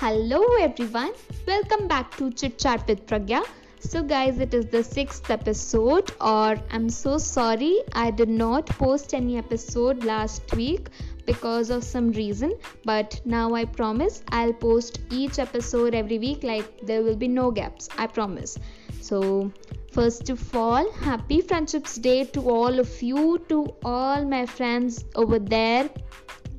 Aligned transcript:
Hello 0.00 0.40
everyone, 0.60 1.12
welcome 1.44 1.88
back 1.88 2.16
to 2.18 2.30
Chit 2.30 2.56
Chat 2.56 2.86
with 2.86 3.04
Pragya. 3.04 3.42
So, 3.80 4.00
guys, 4.00 4.38
it 4.38 4.54
is 4.54 4.66
the 4.66 4.84
sixth 4.84 5.28
episode, 5.28 6.12
or 6.20 6.56
I'm 6.70 6.88
so 6.88 7.18
sorry 7.18 7.80
I 7.94 8.12
did 8.12 8.28
not 8.28 8.66
post 8.66 9.12
any 9.12 9.38
episode 9.38 10.04
last 10.04 10.54
week 10.54 10.88
because 11.26 11.70
of 11.70 11.82
some 11.82 12.12
reason, 12.12 12.54
but 12.84 13.20
now 13.24 13.54
I 13.54 13.64
promise 13.64 14.22
I'll 14.28 14.52
post 14.52 15.00
each 15.10 15.40
episode 15.40 15.96
every 15.96 16.20
week, 16.20 16.44
like 16.44 16.80
there 16.86 17.02
will 17.02 17.16
be 17.16 17.26
no 17.26 17.50
gaps, 17.50 17.88
I 17.98 18.06
promise. 18.06 18.56
So, 19.00 19.52
first 19.90 20.30
of 20.30 20.54
all, 20.54 20.92
happy 20.92 21.40
Friendships 21.40 21.96
Day 21.96 22.22
to 22.36 22.48
all 22.48 22.78
of 22.78 23.02
you, 23.02 23.44
to 23.48 23.74
all 23.84 24.24
my 24.24 24.46
friends 24.46 25.04
over 25.16 25.40
there 25.40 25.90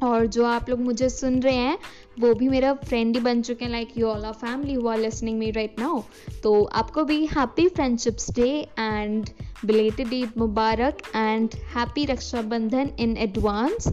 और 0.04 0.25
जो 0.25 0.46
आप 0.46 0.69
लोग 0.69 0.79
मुझे 0.79 1.10
सुन 1.10 1.39
रहे 1.39 1.55
हैं, 1.55 1.78
वो 2.19 2.33
भी 2.33 2.50
मेरा 2.50 2.74
फ्रेंड 2.74 3.15
ही 3.15 3.21
बन 3.21 3.42
चुके 3.42 3.65
हैं 3.65 3.71
like 3.71 3.97
you 3.97 4.07
all 4.07 4.25
are 4.25 4.33
family 4.33 4.74
who 4.74 4.87
are 4.87 4.97
listening 4.97 5.39
me 5.39 5.51
right 5.51 5.79
now 5.79 6.01
तो 6.43 6.64
आपको 6.64 7.04
भी 7.04 7.25
happy 7.25 7.68
friendships 7.68 8.32
day 8.32 8.50
and 8.79 9.29
belated 9.65 10.14
Eid 10.14 10.32
Mubarak 10.38 10.97
and 11.15 11.50
happy 11.75 12.05
Rakshabandhan 12.05 12.89
in 13.00 13.18
advance 13.18 13.88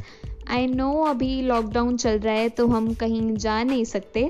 I 0.48 0.66
know 0.66 0.92
अभी 1.04 1.40
लॉकडाउन 1.42 1.96
चल 1.96 2.18
रहा 2.18 2.34
है 2.34 2.48
तो 2.48 2.66
हम 2.66 2.92
कहीं 2.94 3.34
जा 3.36 3.62
नहीं 3.62 3.84
सकते। 3.84 4.20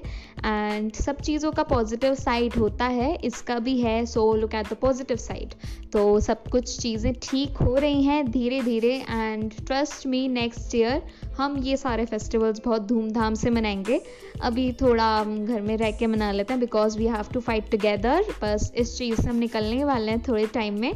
एंड 0.45 0.93
सब 0.95 1.21
चीज़ों 1.21 1.51
का 1.53 1.63
पॉजिटिव 1.65 2.15
साइड 2.15 2.55
होता 2.55 2.85
है, 2.87 3.15
इसका 3.17 3.59
भी 3.59 3.79
है 3.81 4.05
so 4.07 4.33
look 4.35 4.55
at 4.55 4.69
the 4.69 4.77
positive 4.81 5.17
side 5.17 5.55
तो 5.93 6.19
सब 6.21 6.49
कुछ 6.49 6.77
चीज़ें 6.81 7.13
ठीक 7.23 7.57
हो 7.59 7.75
रही 7.77 8.03
हैं 8.05 8.31
धीरे 8.31 8.61
धीरे 8.63 8.95
and 9.01 9.53
trust 9.67 10.07
me 10.07 10.27
next 10.29 10.75
year 10.75 11.03
हम 11.39 11.57
ये 11.65 11.77
सारे 11.77 12.05
फेस्टिवल्स 12.05 12.61
बहुत 12.65 12.87
धूमधाम 12.89 13.35
से 13.35 13.51
मनाएँगे। 13.51 14.01
अभी 14.43 14.71
थोड़ा 14.73 15.05
हम 15.11 15.45
घर 15.47 15.61
में 15.61 15.77
रह 15.77 15.91
के 15.91 16.07
मना 16.07 16.33
लेते 16.33 16.53
हैं 16.53 16.61
because 16.61 16.99
we 16.99 17.07
have 17.07 17.33
to 17.35 17.41
fight 17.41 17.71
together 17.71 18.25
बस 18.43 18.73
इस 18.77 18.97
चीज़ 18.99 19.21
से 19.21 19.29
हम 19.29 19.37
निकलने 19.37 19.85
वाले 19.85 20.13
हैं 20.13 20.23
थोड़े 20.29 20.47
टाइम 20.55 20.81
में। 20.81 20.93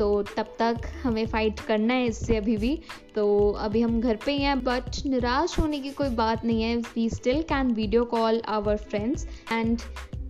तो 0.00 0.10
तब 0.36 0.54
तक 0.58 0.86
हमें 1.02 1.26
फ़ाइट 1.26 1.60
करना 1.60 1.94
है 1.94 2.06
इससे 2.06 2.36
अभी 2.36 2.56
भी। 2.56 2.78
तो 3.14 3.50
अभी 3.60 3.80
हम 3.80 4.00
घर 4.00 4.16
पे 4.24 4.32
ही 4.32 4.42
हैं 4.42 4.58
बट 4.64 5.04
निराश 5.06 5.58
होने 5.58 5.80
की 5.80 5.90
कोई 5.92 6.08
बात 6.16 6.44
नहीं 6.44 6.62
है। 6.62 6.76
We 6.76 7.08
still 7.10 7.42
can 7.48 7.72
video 7.74 8.04
call 8.12 8.40
our 8.48 8.76
friends 8.78 9.26
and 9.52 9.80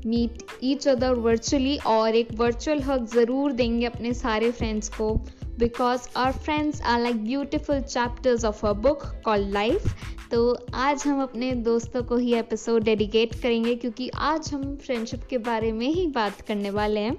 meet 0.06 0.42
each 0.64 0.86
other 0.88 1.14
virtually 1.20 1.76
और 1.86 2.14
एक 2.16 2.28
वर्चुअल 2.36 2.80
हक 2.82 3.04
ज़रूर 3.12 3.52
देंगे 3.52 3.86
अपने 3.86 4.12
सारे 4.14 4.50
फ्रेंड्स 4.52 4.88
को। 4.88 5.14
Because 5.58 6.08
are 6.16 6.32
friends 6.34 6.80
are 6.82 7.00
like 7.00 7.22
beautiful 7.24 7.80
chapters 7.80 8.44
of 8.44 8.66
a 8.66 8.72
book 8.80 9.04
call 9.24 9.46
life 9.52 9.94
तो 10.30 10.42
आज 10.76 11.02
हम 11.06 11.22
अपने 11.22 11.52
दोस्तों 11.62 12.02
को 12.04 12.16
ही 12.16 12.34
एपिसोड 12.34 12.84
डेडिकेट 12.84 13.34
करेंगे, 13.34 13.74
क्योंकि 13.76 14.08
आज 14.08 14.52
हम 14.54 14.76
फ्रेंडशिप 14.76 15.24
के 15.30 15.38
बारे 15.40 15.72
में 15.72 15.86
ही 15.88 16.06
बात 16.08 16.40
करने 16.40 16.70
वाले 16.70 17.00
हैं। 17.00 17.14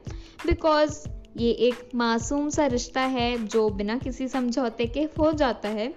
बिकॉज़ 0.46 1.00
ये 1.38 1.52
एक 1.52 1.90
मासूम 1.96 2.50
सा 2.50 2.66
रिश्ता 2.66 3.02
है 3.02 3.48
जो 3.48 3.70
बिना 3.70 3.98
किसी 3.98 4.28
समझौते 4.28 4.86
के 4.86 5.04
हो 5.04 5.32
जाता 5.32 5.70
है। 5.70 5.94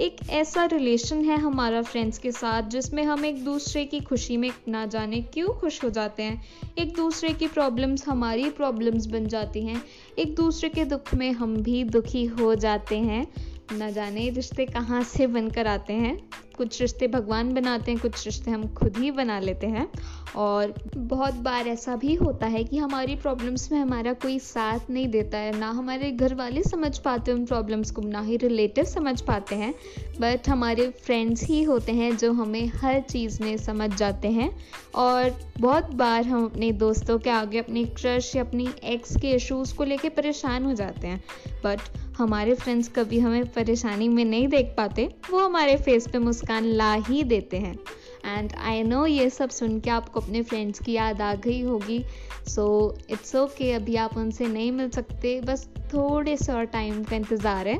एक 0.00 0.16
ऐसा 0.30 0.64
रिलेशन 0.64 1.24
है 1.24 1.36
हमारा 1.36 1.82
फ्रेंड्स 1.82 2.18
के 2.18 2.32
साथ, 2.32 2.62
जिसमें 2.62 3.04
हम 3.04 3.24
एक 3.24 3.44
दूसरे 3.44 3.84
की 3.84 4.00
खुशी 4.00 4.36
में 4.36 4.50
ना 4.68 4.86
जाने 4.86 5.20
क्यों 5.20 5.48
खुश 5.48 5.84
हो 5.84 5.90
जाते 5.90 6.22
हैं। 6.22 6.44
एक 6.78 6.94
दूसरे 6.94 7.32
की 7.32 7.46
प्रॉब्लम्स 7.46 8.08
हमारी 8.08 8.50
प्रॉब्लम्स 8.50 9.06
बन 9.06 9.26
जाती 9.26 9.66
हैं। 9.66 9.82
एक 10.18 10.34
दूसरे 10.34 10.68
के 10.68 10.84
दुख 10.84 11.14
में 11.14 11.32
हम 11.32 11.56
भी 11.56 11.84
दुखी 11.84 12.24
हो 12.24 12.54
जाते 12.54 12.98
हैं। 12.98 13.32
ना 13.72 13.90
जाने 13.90 14.30
रिश्ते 14.30 14.66
कहाँ 14.66 15.02
से 15.02 15.26
बनकर 15.26 15.66
आते 15.66 15.92
हैं। 15.92 16.27
कुछ 16.58 16.80
रिश्ते 16.80 17.08
भगवान 17.08 17.54
बनाते 17.54 17.92
हैं, 17.92 18.00
कुछ 18.00 18.24
रिश्ते 18.26 18.50
हम 18.50 18.74
खुद 18.74 18.96
ही 18.96 19.10
बना 19.10 19.40
लेते 19.40 19.66
हैं। 19.66 19.88
और 20.36 20.74
बहुत 20.96 21.34
बार 21.34 21.68
ऐसा 21.68 21.96
भी 21.96 22.14
होता 22.14 22.46
है 22.46 22.64
कि 22.64 22.78
हमारी 22.78 23.16
प्रॉब्लम्स 23.16 23.72
में 23.72 23.78
हमारा 23.78 24.12
कोई 24.12 24.38
साथ 24.38 24.78
नहीं 24.90 25.08
देता 25.08 25.38
है, 25.38 25.58
ना 25.58 25.70
हमारे 25.70 26.10
घर 26.10 26.34
वाले 26.34 26.62
समझ 26.62 26.98
पाते 26.98 27.32
उन 27.32 27.46
प्रॉब्लम्स 27.46 27.90
को, 27.90 28.02
ना 28.02 28.20
ही 28.20 28.36
रिलेटिव 28.36 28.84
समझ 28.84 29.20
पाते 29.20 29.54
हैं। 29.54 29.74
बट 30.20 30.48
हमारे 30.48 30.88
फ्रेंड्स 30.88 31.42
ही 31.42 31.62
होते 31.62 31.92
हैं 31.92 32.16
जो 32.16 32.32
हमें 32.32 32.66
हर 32.66 33.00
चीज़ 33.00 33.42
में 33.42 33.56
समझ 33.56 33.94
जाते 33.94 34.28
हैं। 34.28 34.58
और 34.94 35.40
बहुत 35.60 35.84
बार 35.84 36.24
हम 36.24 36.44
अपने 36.44 36.72
दोस्तों 36.72 37.18
के 37.18 37.30
आगे 37.30 37.58
अपने 37.58 37.84
क्रश 37.84 38.36
या 38.36 38.42
अपनी 38.42 38.68
एक्स 38.84 39.16
के 39.16 39.30
इशूज़ 39.30 39.74
को 39.74 39.84
लेके 39.84 40.08
परेशान 40.08 40.64
हो 40.64 40.74
जाते 40.74 41.06
हैं। 41.06 41.24
बट 41.64 41.78
हमारे 42.18 42.54
फ्रेंड्स 42.54 42.88
कभी 42.88 43.18
हमें 43.18 43.44
परेशानी 43.52 44.08
में 44.08 44.24
नहीं 44.24 44.46
देख 44.48 44.74
पाते, 44.76 45.08
वो 45.30 45.38
हमारे 45.38 45.76
फेस 45.76 46.06
पे 46.08 46.18
मुस्कान 46.18 46.64
ला 46.64 46.92
ही 47.08 47.22
देते 47.24 47.56
हैं। 47.56 47.78
एंड 48.26 48.52
आई 48.58 48.82
नो 48.82 49.04
ये 49.06 49.28
सब 49.30 49.50
सुन 49.50 49.78
के 49.80 49.90
आपको 49.90 50.20
अपने 50.20 50.42
फ्रेंड्स 50.42 50.80
की 50.80 50.92
याद 50.92 51.22
आ 51.22 51.34
गई 51.36 51.60
होगी। 51.62 52.02
सो 52.48 52.66
इट्स 53.10 53.34
ओके 53.36 53.72
अभी 53.72 53.96
आप 53.96 54.16
उनसे 54.18 54.48
नहीं 54.48 54.72
मिल 54.72 54.90
सकते, 54.90 55.40
बस 55.40 55.66
थोड़े 55.94 56.36
से 56.36 56.52
और 56.52 56.64
टाइम 56.66 57.02
का 57.04 57.16
इंतज़ार 57.16 57.68
है। 57.68 57.78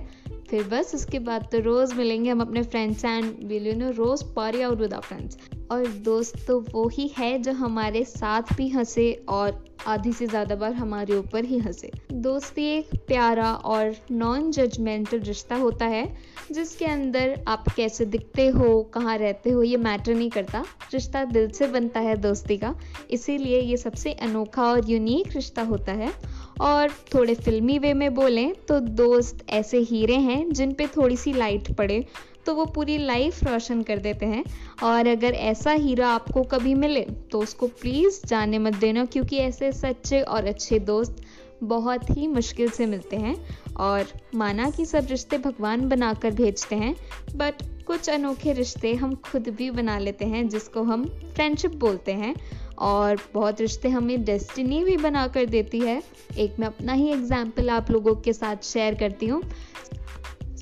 फिर 0.50 0.62
बस 0.62 0.94
उसके 0.94 1.18
बाद 1.18 1.48
तो 1.52 1.58
रोज़ 1.60 1.94
मिलेंगे 1.94 2.30
हम 2.30 2.40
अपने 2.40 2.62
friends 2.62 3.04
and 3.04 3.34
will 3.44 3.66
you 3.66 3.74
know 3.76 3.90
रोज़ 3.94 4.24
पारी 4.36 4.62
आउट 4.62 4.80
विद 4.80 4.94
आर 4.94 5.00
फ्रेंड्स 5.00 5.38
और 5.70 5.86
दोस्त 6.04 6.46
तो 6.46 6.58
वो 6.72 6.86
ही 6.88 7.10
है 7.18 7.38
जो 7.38 7.52
हमारे 7.52 8.04
साथ 8.04 8.54
भी 8.56 8.68
हंसे 8.68 9.12
और 9.28 9.64
आधी 9.86 10.12
से 10.12 10.26
ज़्यादा 10.26 10.54
बार 10.54 10.72
हमारे 10.72 11.16
ऊपर 11.16 11.44
ही 11.44 11.58
हंसे। 11.58 11.90
दोस्ती 12.12 12.64
एक 12.68 12.88
प्यारा 13.08 13.52
और 13.52 13.94
नॉन 14.10 14.50
जजमेंटल 14.50 15.20
रिश्ता 15.20 15.56
होता 15.56 15.86
है, 15.86 16.04
जिसके 16.52 16.84
अंदर 16.84 17.38
आप 17.48 17.64
कैसे 17.76 18.04
दिखते 18.04 18.48
हो, 18.48 18.82
कहाँ 18.94 19.16
रहते 19.18 19.50
हो, 19.50 19.62
ये 19.62 19.76
मैटर 19.76 20.14
नहीं 20.14 20.30
करता। 20.30 20.64
रिश्ता 20.92 21.24
दिल 21.24 21.48
से 21.50 21.66
बनता 21.66 22.00
है 22.00 22.16
दोस्ती 22.16 22.56
का, 22.56 22.74
इसीलिए 23.10 23.60
ये 23.60 23.76
सबसे 23.76 24.12
अनोखा 24.12 24.62
और 24.62 24.90
यूनिक 24.90 25.34
रिश्ता 25.36 25.62
होता 25.62 25.92
है। 25.92 26.12
और 26.60 26.90
थोड़े 27.14 27.34
फिल्मी 27.34 27.78
वे 27.78 27.92
में 27.94 28.14
बोलें 28.14 28.52
तो 28.68 28.78
दोस्त 28.80 29.44
ऐसे 29.50 29.78
हीरे 29.80 30.14
हैं 30.14 30.52
जिन 30.52 30.72
पे 30.72 30.86
थोड़ी 30.86 31.16
सी 31.16 31.32
लाइट 31.32 31.68
पड़े 31.76 32.04
तो 32.48 32.54
वो 32.54 32.64
पूरी 32.66 32.96
लाइफ 32.98 33.42
रोशन 33.44 33.82
कर 33.82 33.98
देते 34.00 34.26
हैं। 34.26 34.44
और 34.82 35.06
अगर 35.06 35.34
ऐसा 35.46 35.72
हीरा 35.72 36.08
आपको 36.08 36.42
कभी 36.50 36.74
मिले 36.76 37.00
तो 37.32 37.40
उसको 37.40 37.66
प्लीज़ 37.80 38.20
जाने 38.26 38.58
मत 38.58 38.76
देना, 38.76 39.04
क्योंकि 39.04 39.36
ऐसे 39.38 39.72
सच्चे 39.74 40.20
और 40.22 40.46
अच्छे 40.46 40.78
दोस्त 40.80 41.22
बहुत 41.64 42.10
ही 42.10 42.26
मुश्किल 42.28 42.70
से 42.70 42.86
मिलते 42.86 43.16
हैं। 43.16 43.34
और 43.76 44.06
माना 44.34 44.70
कि 44.70 44.84
सब 44.86 45.06
रिश्ते 45.10 45.38
भगवान 45.38 45.88
बनाकर 45.88 46.30
भेजते 46.32 46.76
हैं 46.76 46.94
बट 47.36 47.62
कुछ 47.86 48.08
अनोखे 48.10 48.52
रिश्ते 48.52 48.94
हम 48.94 49.14
खुद 49.24 49.48
भी 49.48 49.70
बना 49.70 49.98
लेते 49.98 50.24
हैं, 50.24 50.48
जिसको 50.48 50.82
हम 50.82 51.04
फ्रेंडशिप 51.34 51.74
बोलते 51.76 52.12
हैं। 52.14 52.34
और 52.78 53.18
बहुत 53.34 53.60
रिश्ते 53.60 53.88
हमें 53.88 54.24
डेस्टिनी 54.24 54.82
भी 54.84 54.96
बना 54.96 55.26
कर 55.28 55.46
देती 55.46 55.80
है। 55.80 56.02
एक 56.38 56.58
मैं 56.60 56.66
अपना 56.66 56.92
ही 56.92 57.08
एग्ज़ाम्पल 57.12 57.70
आप 57.70 57.90
लोगों 57.90 58.14
के 58.16 58.32
साथ 58.32 58.64
शेयर 58.64 58.94
करती 58.94 59.26
हूँ। 59.26 59.42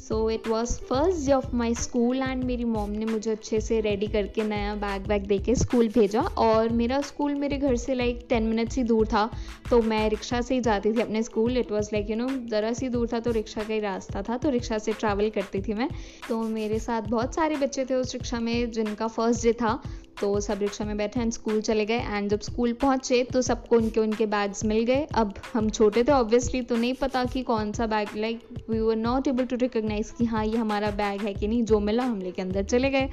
So 0.09 0.19
it 0.31 0.47
was 0.49 0.72
first 0.89 1.27
day 1.27 1.33
of 1.33 1.55
my 1.56 1.75
school 1.75 2.17
and 2.19 2.43
मेरी 2.44 2.65
मॉम 2.65 2.91
ने 2.91 3.06
मुझे 3.06 3.31
अच्छे 3.31 3.61
से 3.61 3.81
रेडी 3.81 4.06
करके 4.06 4.43
नया 4.44 4.75
बैग 4.75 5.06
वैग 5.09 5.27
दे 5.27 5.39
के 5.39 5.55
स्कूल 5.55 5.89
भेजा 5.89 6.21
और 6.39 6.69
मेरा 6.72 7.00
स्कूल 7.00 7.34
मेरे 7.34 7.56
घर 7.59 7.77
से 7.77 7.94
लाइक 7.94 8.25
टेन 8.28 8.43
मिनट्स 8.43 8.77
ही 8.77 8.83
दूर 8.84 9.06
था। 9.06 9.28
तो 9.71 9.81
मैं 9.83 10.09
रिक्शा 10.11 10.41
से 10.41 10.55
ही 10.55 10.61
जाती 10.61 10.93
थी 10.93 11.00
अपने 11.00 11.22
school 11.22 11.56
it 11.59 11.72
was 11.72 11.89
like 11.93 12.11
you 12.11 12.17
know 12.17 12.28
ज़रा 12.50 12.72
सी 12.72 12.89
दूर 12.89 13.09
था 13.12 13.21
तो 13.21 13.31
रिक्शा 13.31 13.62
का 13.62 13.75
ही 13.75 13.81
रास्ता 13.81 14.22
था 14.22 14.37
तो 14.37 14.50
रिक्शा 14.50 14.78
से 14.78 14.93
ट्रैवल 14.93 15.31
करती 15.31 15.62
थी 15.62 15.75
मैं। 15.75 15.89
तो 16.28 16.43
मेरे 16.49 16.78
साथ 16.78 17.11
बहुत 17.11 17.34
सारे 17.34 17.56
बच्चे 17.56 17.84
थे 17.84 17.94
उस 17.94 18.15
रिक्शा 18.15 18.41
में 18.41 18.71
जिनका 18.71 19.06
फ़र्स्ट 19.09 19.44
डे 19.44 19.53
था। 19.53 19.81
तो 20.21 20.38
सब 20.41 20.59
रिक्शा 20.60 20.84
में 20.84 20.97
बैठे 20.97 21.21
एंड 21.21 21.32
स्कूल 21.32 21.60
चले 21.60 21.84
गए. 21.87 21.99
एंड 21.99 22.31
जब 22.31 22.41
स्कूल 22.41 22.72
पहुँचे 22.72 23.22
तो 23.25 23.43
सबको 23.43 23.77
उनके 23.77 24.00
उनके 24.00 24.27
बैग्स 24.27 24.65
मिल 24.65 24.84
गए. 24.84 25.06
अब 25.15 25.34
हम 25.54 25.71
छोटे 25.71 26.04
थे 26.04 26.12
ऑब्वियसली 26.12 26.62
तो 26.62 26.77
नहीं 26.77 26.94
पता 26.94 27.25
कि 27.25 27.43
कौन 27.43 27.72
सा 27.72 27.87
bag 27.87 28.16
like 28.16 28.49
we 28.71 28.81
were 28.81 28.97
not 28.97 29.28
able 29.28 29.47
to 29.47 29.56
recognise 29.56 30.10
कि 30.10 30.25
हाँ 30.25 30.44
ये 30.47 30.56
हमारा 30.56 30.91
बैग 30.93 31.22
है 31.22 31.34
कि 31.34 31.49
नहीं. 31.49 31.62
जो 31.65 31.81
मिला 31.81 32.05
हम 32.05 32.21
लेके 32.21 32.43
अंदर 32.43 32.64
चले 32.64 32.90
गए. 32.90 33.11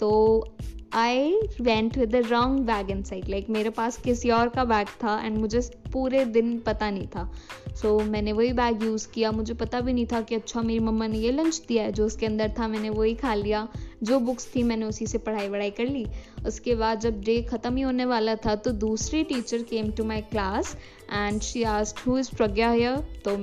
तो 0.00 0.48
I 0.94 1.32
went 1.60 1.96
with 1.98 2.10
the 2.10 2.16
wrong 2.26 2.60
bag 2.60 2.90
inside 3.02 3.28
like 3.28 3.48
मेरे 3.50 3.70
पास 3.70 3.96
किसी 3.96 4.30
और 4.30 4.48
का 4.48 4.64
बैग 4.64 4.88
था 5.02 5.18
एंड 5.24 5.38
मुझे 5.38 5.60
पूरे 5.92 6.24
दिन 6.24 6.58
पता 6.58 6.90
नहीं 6.90 7.06
था. 7.06 7.30
सो 7.74 7.98
so, 7.98 8.06
मैंने 8.08 8.32
वही 8.32 8.52
बैग 8.52 8.82
यूज़ 8.82 9.06
किया. 9.14 9.30
मुझे 9.32 9.54
पता 9.54 9.80
भी 9.80 9.92
नहीं 9.92 10.06
था 10.06 10.20
कि 10.20 10.34
अच्छा 10.34 10.62
मेरी 10.62 10.80
मम्मा 10.80 11.06
ने 11.06 11.18
ये 11.18 11.32
लंच 11.32 11.60
दिया 11.68 11.82
है 11.82 11.92
जो 11.92 12.06
उसके 12.06 12.26
अंदर 12.26 12.54
था 12.58 12.68
मैंने 12.68 12.90
वही 12.90 13.14
खा 13.14 13.34
लिया. 13.34 13.66
जो 14.04 14.18
बुक्स 14.20 14.48
थी 14.54 14.62
मैंने 14.62 14.86
उसी 14.86 15.06
से 15.06 15.18
पढ़ाई 15.18 15.48
वढ़ाई 15.48 15.70
कर 15.70 15.86
ली। 15.86 16.06
उसके 16.46 16.74
बाद 16.74 17.00
जब 17.00 17.20
डे 17.20 17.40
ख़त्म 17.42 17.76
ही 17.76 17.82
होने 17.82 18.04
वाला 18.04 18.34
था 18.36 18.54
तो 18.54 18.72
दूसरी 18.72 19.22
teacher 19.24 19.62
came 19.62 19.90
to 19.90 20.04
my 20.04 20.20
class 20.20 20.76
and 21.12 21.40
she 21.40 21.62
asked 21.62 22.06
who 22.06 22.18
is 22.18 22.34
Pragya 22.36 22.70
here 22.70 22.96
तो 23.24 23.36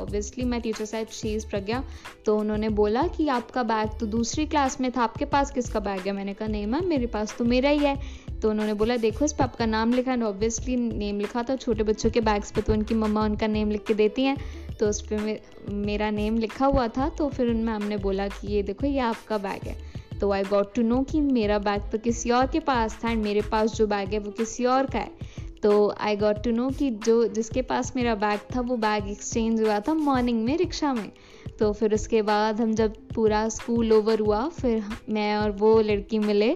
ऑब्वियसली 0.00 0.44
मैं 0.44 0.60
teacher 0.60 0.84
side 0.84 1.08
she 1.08 1.34
is 1.34 1.46
Pragya 1.46 1.82
तो 2.26 2.36
उन्होंने 2.38 2.68
बोला 2.68 3.06
कि, 3.06 3.28
आपका 3.28 3.62
बैग 3.62 3.98
तो 4.00 4.06
दूसरी 4.06 4.46
क्लास 4.46 4.80
में 4.80 4.90
था। 4.92 5.02
आपके 5.02 5.24
पास 5.24 5.50
किसका 5.50 5.80
बैग 5.80 6.00
है? 6.00 6.12
मैंने 6.12 6.34
कहा, 6.34 6.48
नहीं 6.48 6.66
मैम 6.66 6.88
मेरे 6.88 7.06
पास 7.06 7.34
तो 7.38 7.44
मेरा 7.44 7.70
ही 7.70 7.78
है। 7.78 7.96
तो 8.42 8.50
उन्होंने 8.50 8.74
बोला, 8.74 8.96
देखो, 8.96 9.24
इस 9.24 9.32
पर 9.32 9.44
आपका 9.44 9.66
नाम 9.66 9.92
लिखा 9.92 10.12
एंड 10.12 10.22
ऑब्वियसली 10.22 10.76
नेम 10.76 11.20
लिखा 11.20 11.42
था। 11.42 11.56
छोटे 11.56 11.82
बच्चों 11.82 12.10
के 12.10 12.20
बैग्स 12.20 12.50
पे 12.50 12.60
तो 12.60 12.72
उनकी 12.72 12.94
मम्मा 12.94 13.24
उनका 13.24 13.46
नेम 13.46 13.70
लिख 13.70 13.84
के 13.84 13.94
देती 13.94 14.24
हैं। 14.24 14.36
तो 14.80 14.88
उस 14.88 15.00
पर 15.02 15.40
मेरा 15.70 16.10
नेम 16.10 16.38
लिखा 16.38 16.66
हुआ 16.66 16.88
था। 16.88 17.08
तो 17.08 17.28
फिर 17.28 17.48
उन 17.48 17.64
मैम 17.64 17.82
ने 17.82 17.96
बोला 17.96 18.28
कि, 18.28 18.48
ये 18.48 18.62
देखो, 18.62 18.86
ये 18.86 18.98
आपका 18.98 19.38
बैग 19.38 19.68
है। 19.68 19.87
तो 20.20 20.30
आई 20.32 20.44
गॉट 20.44 20.74
टू 20.74 20.82
नो 20.82 21.02
कि 21.02 21.20
मेरा 21.20 21.58
बैग 21.58 21.90
तो 21.92 21.98
किसी 21.98 22.30
और 22.30 22.46
के 22.46 22.60
पास 22.60 22.98
था 23.04 23.10
एंड 23.10 23.22
मेरे 23.24 23.42
पास 23.50 23.74
जो 23.74 23.86
बैग 23.86 24.12
है 24.12 24.18
वो 24.18 24.30
किसी 24.30 24.64
और 24.66 24.86
का 24.86 24.98
है। 24.98 25.46
तो 25.62 25.72
आई 26.00 26.16
गॉट 26.16 26.42
टू 26.44 26.50
नो 26.50 26.68
कि 26.70 26.90
जो 27.06 27.26
जिसके 27.28 27.62
पास 27.62 27.92
मेरा 27.96 28.14
बैग 28.14 28.40
था 28.54 28.60
वो 28.60 28.76
बैग 28.76 29.08
एक्सचेंज 29.08 29.60
हुआ 29.62 29.78
था 29.80 29.94
मॉर्निंग 29.94 30.44
में 30.44 30.56
रिक्शा 30.58 30.92
में। 30.94 31.10
तो 31.58 31.72
फिर 31.72 31.94
उसके 31.94 32.22
बाद 32.22 32.60
हम 32.60 32.74
जब 32.74 32.94
पूरा 33.14 33.48
स्कूल 33.48 33.92
ओवर 33.92 34.20
हुआ, 34.20 34.48
फिर 34.50 34.84
मैं 35.08 35.36
और 35.36 35.50
वो 35.52 35.80
लड़की 35.80 36.18
मिले 36.18 36.50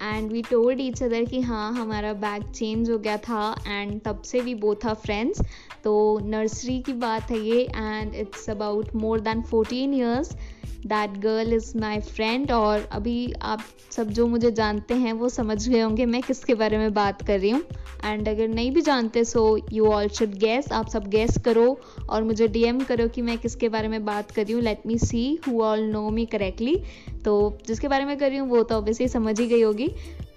and 0.00 0.30
we 0.32 0.42
told 0.42 0.80
each 0.80 1.02
other 1.02 1.24
कि 1.24 1.40
हाँ 1.40 1.72
हमारा 1.72 2.12
बैग 2.14 2.42
चेंज 2.50 2.90
हो 2.90 2.98
गया 2.98 3.16
था 3.18 3.54
एंड 3.66 4.00
तब 4.04 4.22
से 4.22 4.54
वो 4.54 4.74
था 4.84 4.94
फ्रेंड्स 4.94 5.42
तो 5.84 5.96
नर्सरी 6.24 6.80
की 6.82 6.92
बात 6.92 7.30
है 7.30 7.38
ये 7.40 7.60
and 7.62 8.14
it's 8.14 8.48
about 8.50 8.94
more 8.94 9.20
than 9.20 9.42
fourteen 9.42 9.94
years 9.94 10.36
that 10.86 11.18
girl 11.20 11.52
is 11.52 11.72
my 11.78 12.00
friend 12.00 12.52
और 12.52 12.88
अभी 12.92 13.32
आप 13.42 13.64
सब 13.90 14.08
जो 14.08 14.26
मुझे 14.26 14.50
जानते 14.52 14.94
हैं, 14.94 15.12
वो 15.12 15.28
समझ 15.28 15.68
गए 15.68 15.80
होंगे 15.80 16.06
मैं 16.06 16.22
किसके 16.22 16.54
बारे 16.54 16.78
में 16.78 16.92
बात 16.94 17.22
कर 17.22 17.38
रही 17.40 17.50
हूँ। 17.50 17.62
एंड 18.04 18.28
अगर 18.28 18.48
नहीं 18.48 18.70
भी 18.72 18.80
जानते 18.80 19.24
so 19.24 19.42
you 19.72 19.86
all 19.86 20.08
should 20.08 20.34
guess 20.38 20.70
आप 20.72 20.88
सब 20.88 21.06
गैस 21.10 21.38
करो 21.44 21.80
और 22.08 22.22
मुझे 22.22 22.48
डीएम 22.48 22.80
करो 22.80 23.08
कि 23.08 23.22
मैं 23.22 23.36
किसके 23.38 23.68
बारे 23.68 23.88
में 23.88 24.04
बात 24.04 24.30
कर 24.30 24.44
रही 24.44 24.52
हूँ। 24.52 24.62
Let 24.62 24.86
me 24.86 24.98
see 24.98 25.38
who 25.48 25.62
all 25.62 25.82
know 25.82 26.08
me 26.10 26.26
correctly 26.26 26.76
तो 27.24 27.58
जिसके 27.66 27.88
बारे 27.88 28.04
में 28.04 28.16
कर 28.18 28.28
रही 28.28 28.38
हूँ, 28.38 28.48
वो 28.48 28.62
तो 28.62 28.74
ऑब्वियसली 28.74 29.08
समझ 29.08 29.38
ही 29.40 29.46
गई 29.46 29.62
होगी। 29.62 29.90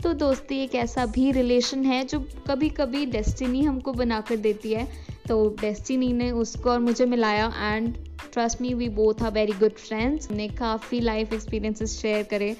तो 0.04 0.14
दोस्ती 0.16 0.58
एक 0.58 0.76
ऐसा 0.76 1.06
भी 1.06 1.32
रिलेशन 1.32 1.84
है 1.86 2.04
जो 2.06 2.20
कभी 2.48 2.70
कभी 2.72 3.06
डेस्टिनी 3.06 3.64
हमको 3.64 3.94
बनाकर 3.94 4.36
देती 4.38 4.74
है। 4.74 4.88
तो 5.32 5.50
डेस्टिनी 5.62 6.12
ने 6.14 6.32
उसको 6.32 6.70
और 6.70 6.80
मुझे 6.80 7.06
मिलाया 7.06 7.46
and 7.58 7.94
trust 8.34 8.62
me 8.62 8.74
we 8.74 8.90
both 8.90 9.22
are 9.24 9.32
very 9.32 9.52
good 9.52 9.74
friends 9.74 10.30
हमने 10.30 10.48
काफ़ी 10.48 11.00
लाइफ 11.00 11.34
एक्सपीरियंसेस 11.34 11.92
शेयर 12.02 12.24
करे. 12.24 12.56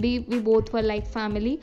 We 0.00 0.18
we 0.18 0.38
both 0.38 0.74
were 0.74 0.82
like 0.82 1.04
family 1.04 1.58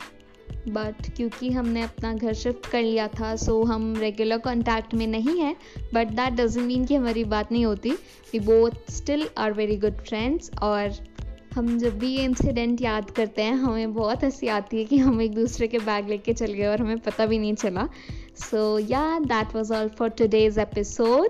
but 0.68 1.10
क्योंकि 1.16 1.50
हमने 1.50 1.82
अपना 1.82 2.14
घर 2.14 2.34
शिफ्ट 2.34 2.66
कर 2.66 2.82
लिया 2.82 3.08
था 3.08 3.36
सो 3.36 3.64
हम 3.64 3.94
रेगुलर 3.96 4.38
कॉन्टैक्ट 4.38 4.94
में 4.94 5.08
नहीं 5.08 5.40
हैं 5.42 5.56
बट 5.94 6.08
दैट 6.08 6.34
डजेंट 6.34 6.68
मीन 6.68 6.86
कि 6.86 6.96
हमारी 6.96 7.24
बात 7.24 7.52
नहीं 7.52 7.66
होती. 7.66 7.92
We 8.34 8.40
both 8.40 8.92
still 8.92 9.28
are 9.38 9.54
very 9.54 9.78
good 9.78 9.98
friends 9.98 10.52
और 10.62 10.92
हम 11.54 11.78
जब 11.78 12.00
भी 12.00 12.08
ये 12.08 12.24
इंसिडेंट 12.24 12.82
याद 12.82 13.10
करते 13.10 13.42
हैं, 13.42 13.54
हमें 13.54 13.94
बहुत 13.94 14.24
हँसी 14.24 14.48
आती 14.48 14.78
है 14.78 14.86
कि 14.86 14.98
हम 14.98 15.22
एक 15.22 15.36
दूसरे 15.36 15.68
के 15.68 15.80
बैग 15.80 16.10
लेके 16.10 16.34
चल 16.34 16.54
गए 16.54 16.66
और 16.66 16.82
हमें 16.82 17.00
पता 17.00 17.26
भी 17.26 17.40
नहीं 17.40 17.54
चला. 17.54 17.88
So 18.36 18.80
yeah 18.80 19.20
that 19.20 19.56
was 19.56 19.74
all 19.74 19.88
for 19.88 20.10
today's 20.10 20.60
episode 20.60 21.30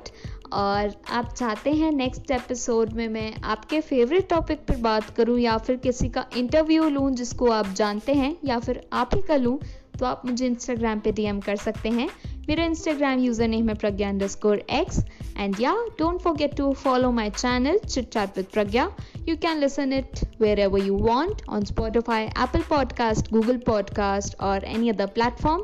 और 0.54 0.92
आप 1.10 1.34
चाहते 1.34 1.72
हैं 1.72 1.92
नेक्स्ट 1.92 2.32
एपिसोड 2.32 2.94
में 2.94 3.08
मैं 3.08 3.34
आपके 3.44 3.82
फेवरेट 3.82 4.30
टॉपिक 4.30 4.60
पर 4.60 4.76
बात 4.76 5.10
करूँ 5.10 5.40
या 5.40 5.58
फिर 5.58 5.76
किसी 5.76 6.10
का 6.10 6.26
इंटरव्यू 6.38 6.90
लूँ 6.90 7.12
जिसको 7.12 7.52
आप 7.52 7.68
जानते 7.68 8.14
हैं 8.14 8.38
या 8.46 8.60
फिर 8.60 8.88
आप 8.94 9.10
ही 9.16 9.22
का 9.22 9.36
लूँ 9.36 9.60
तो 10.00 10.06
आप 10.06 10.22
मुझे 10.26 10.46
इंस्टाग्राम 10.46 11.00
पे 11.00 11.12
डीएम 11.12 11.40
कर 11.40 11.56
सकते 11.56 11.90
हैं। 11.90 12.10
मेरा 12.50 12.66
इंस्टाग्राम 12.66 13.20
यूज़र 13.20 13.48
नेम 13.48 13.70
है 13.70 13.76
Pragya 13.76 14.10
underscore 14.28 14.58
X 14.58 15.00
and 15.38 15.56
yeah 15.60 15.76
don't 16.00 16.20
forget 16.20 16.56
to 16.56 16.74
follow 16.74 17.12
my 17.12 17.30
channel 17.30 17.78
chit 17.78 18.10
chat 18.10 18.38
with 18.38 18.46
Pragya 18.46 18.96
you 19.30 19.36
can 19.38 19.58
listen 19.58 19.94
it 19.94 20.10
wherever 20.60 20.80
you 20.80 20.98
want 20.98 21.42
on 21.50 21.64
Spotify 21.64 22.24
Apple 22.24 22.60
podcast 22.60 23.32
Google 23.32 23.58
podcast 23.58 24.40
और 24.40 24.64
any 24.64 24.90
other 24.90 25.06
platform 25.06 25.64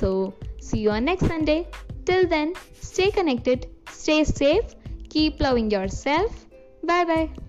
so 0.00 0.34
See 0.62 0.78
you 0.78 0.90
on 0.90 1.04
next 1.04 1.26
Sunday. 1.26 1.66
Till 2.06 2.28
then, 2.28 2.54
stay 2.80 3.10
connected, 3.10 3.66
stay 3.90 4.22
safe, 4.22 4.76
keep 5.10 5.40
loving 5.40 5.70
yourself. 5.70 6.46
Bye 6.84 7.04
bye. 7.04 7.41